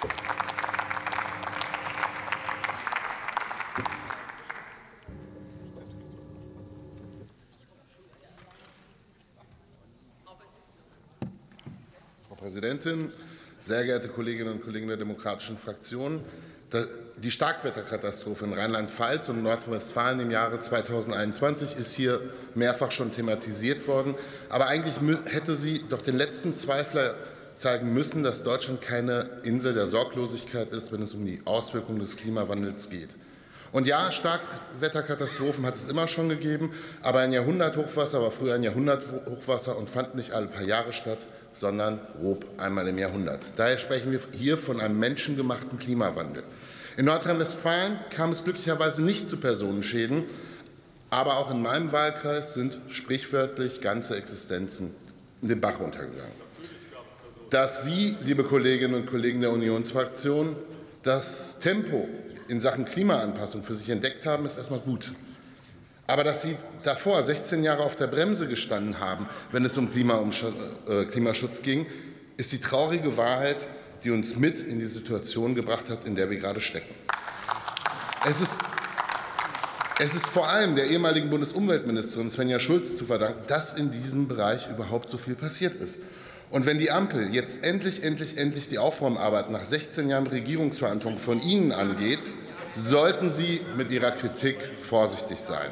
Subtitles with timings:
[0.00, 0.06] Frau
[12.36, 13.12] Präsidentin,
[13.58, 16.22] sehr geehrte Kolleginnen und Kollegen der Demokratischen Fraktion!
[17.16, 22.20] Die Starkwetterkatastrophe in Rheinland-Pfalz und Nordrhein-Westfalen im Jahre 2021 ist hier
[22.54, 24.14] mehrfach schon thematisiert worden.
[24.48, 24.94] Aber eigentlich
[25.24, 27.16] hätte sie doch den letzten Zweifler
[27.58, 32.16] zeigen müssen, dass Deutschland keine Insel der Sorglosigkeit ist, wenn es um die Auswirkungen des
[32.16, 33.10] Klimawandels geht.
[33.72, 39.76] Und ja, Starkwetterkatastrophen hat es immer schon gegeben, aber ein Jahrhunderthochwasser war früher ein Jahrhunderthochwasser
[39.76, 41.18] und fand nicht alle paar Jahre statt,
[41.52, 43.40] sondern grob einmal im Jahrhundert.
[43.56, 46.44] Daher sprechen wir hier von einem menschengemachten Klimawandel.
[46.96, 50.24] In Nordrhein-Westfalen kam es glücklicherweise nicht zu Personenschäden,
[51.10, 54.94] aber auch in meinem Wahlkreis sind sprichwörtlich ganze Existenzen
[55.42, 56.48] in den Bach runtergegangen.
[57.50, 60.54] Dass Sie, liebe Kolleginnen und Kollegen der Unionsfraktion,
[61.02, 62.06] das Tempo
[62.48, 65.14] in Sachen Klimaanpassung für sich entdeckt haben, ist erstmal gut.
[66.06, 71.04] Aber dass Sie davor 16 Jahre auf der Bremse gestanden haben, wenn es um äh,
[71.06, 71.86] Klimaschutz ging,
[72.36, 73.66] ist die traurige Wahrheit,
[74.04, 76.94] die uns mit in die Situation gebracht hat, in der wir gerade stecken.
[78.28, 78.58] Es ist,
[79.98, 84.68] es ist vor allem der ehemaligen Bundesumweltministerin Svenja Schulz zu verdanken, dass in diesem Bereich
[84.68, 85.98] überhaupt so viel passiert ist.
[86.50, 91.42] Und wenn die Ampel jetzt endlich, endlich, endlich die Aufräumarbeit nach 16 Jahren Regierungsverantwortung von
[91.42, 92.32] Ihnen angeht,
[92.74, 95.70] sollten Sie mit Ihrer Kritik vorsichtig sein.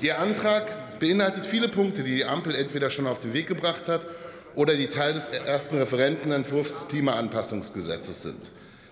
[0.00, 4.06] Ihr Antrag beinhaltet viele Punkte, die die Ampel entweder schon auf den Weg gebracht hat
[4.54, 8.50] oder die Teil des ersten Referentenentwurfs des Klimaanpassungsgesetzes sind.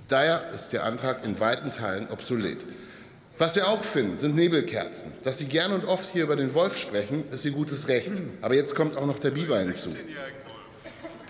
[0.08, 2.58] Daher ist der Antrag in weiten Teilen obsolet.
[3.38, 5.10] Was wir auch finden, sind Nebelkerzen.
[5.24, 8.12] Dass Sie gern und oft hier über den Wolf sprechen, ist Ihr gutes Recht.
[8.42, 9.90] Aber jetzt kommt auch noch der Biber hinzu.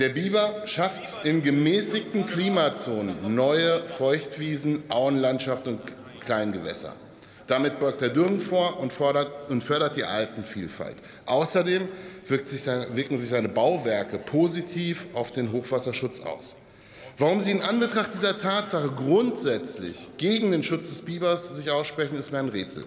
[0.01, 5.83] Der Biber schafft in gemäßigten Klimazonen neue Feuchtwiesen, Auenlandschaft und
[6.25, 6.95] Kleingewässer.
[7.47, 10.97] Damit beugt er Dürren vor und, fordert, und fördert die Altenvielfalt.
[11.27, 11.89] Außerdem
[12.45, 16.57] sich seine, wirken sich seine Bauwerke positiv auf den Hochwasserschutz aus.
[17.17, 22.33] Warum Sie in Anbetracht dieser Tatsache grundsätzlich gegen den Schutz des Bibers sich aussprechen, ist
[22.33, 22.85] mir ein Rätsel.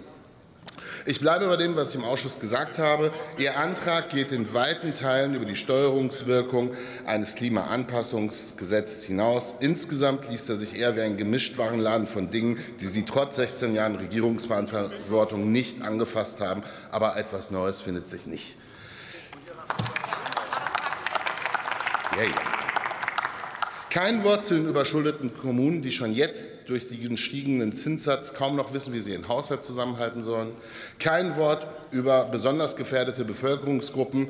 [1.05, 3.11] Ich bleibe bei dem, was ich im Ausschuss gesagt habe.
[3.37, 6.71] Ihr Antrag geht in weiten Teilen über die Steuerungswirkung
[7.05, 9.55] eines Klimaanpassungsgesetzes hinaus.
[9.59, 13.95] Insgesamt liest er sich eher wie ein Gemischtwarenladen von Dingen, die Sie trotz 16 Jahren
[13.95, 16.63] Regierungsverantwortung nicht angefasst haben.
[16.91, 18.55] Aber etwas Neues findet sich nicht.
[22.17, 22.56] Ja, ja.
[23.89, 28.73] Kein Wort zu den überschuldeten Kommunen, die schon jetzt durch den gestiegenen Zinssatz kaum noch
[28.73, 30.51] wissen, wie sie ihren Haushalt zusammenhalten sollen.
[30.99, 34.27] Kein Wort über besonders gefährdete Bevölkerungsgruppen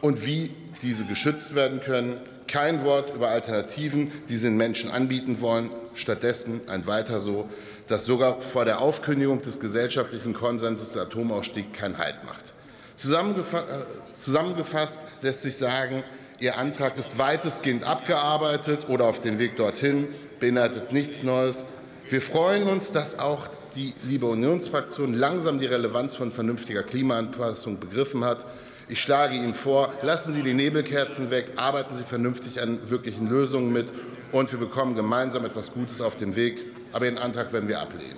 [0.00, 0.50] und wie
[0.82, 2.16] diese geschützt werden können.
[2.48, 5.70] Kein Wort über Alternativen, die sie den Menschen anbieten wollen.
[5.94, 7.48] Stattdessen ein Weiter so,
[7.86, 12.52] das sogar vor der Aufkündigung des gesellschaftlichen Konsenses der Atomausstieg keinen Halt macht.
[12.98, 13.34] Äh,
[14.16, 16.02] zusammengefasst lässt sich sagen,
[16.40, 20.06] Ihr Antrag ist weitestgehend abgearbeitet oder auf dem Weg dorthin,
[20.38, 21.64] beinhaltet nichts Neues.
[22.10, 28.24] Wir freuen uns, dass auch die liebe Unionsfraktion langsam die Relevanz von vernünftiger Klimaanpassung begriffen
[28.24, 28.46] hat.
[28.88, 33.72] Ich schlage Ihnen vor, lassen Sie die Nebelkerzen weg, arbeiten Sie vernünftig an wirklichen Lösungen
[33.72, 33.88] mit,
[34.30, 36.64] und wir bekommen gemeinsam etwas Gutes auf den Weg.
[36.92, 38.16] Aber Ihren Antrag werden wir ablehnen.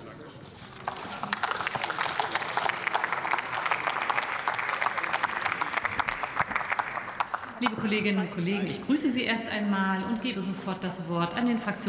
[7.61, 11.45] Liebe Kolleginnen und Kollegen, ich grüße Sie erst einmal und gebe sofort das Wort an
[11.45, 11.79] den Fraktions